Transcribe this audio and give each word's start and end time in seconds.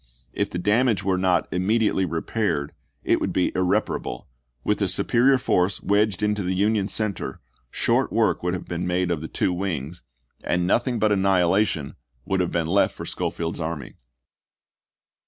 If 0.33 0.49
the 0.49 0.57
damage 0.57 1.03
were 1.03 1.19
not 1.19 1.47
immediately 1.53 2.05
repaired, 2.05 2.73
it 3.03 3.21
would 3.21 3.31
be 3.31 3.51
irreparable; 3.55 4.27
with 4.63 4.81
a 4.81 4.87
superior 4.87 5.37
force 5.37 5.83
wedged 5.83 6.23
into 6.23 6.41
the 6.41 6.55
Union 6.55 6.87
cen 6.87 7.13
ter, 7.13 7.39
short 7.69 8.11
work 8.11 8.41
would 8.41 8.55
have 8.55 8.65
been 8.65 8.87
made 8.87 9.11
of 9.11 9.21
the 9.21 9.27
two 9.27 9.53
wings, 9.53 10.01
and 10.43 10.65
nothing 10.65 10.97
but 10.97 11.11
annihilation 11.11 11.97
would 12.25 12.39
have 12.39 12.51
been 12.51 12.65
left 12.65 12.95
for 12.95 13.05
Schofield's 13.05 13.59
army. 13.59 13.93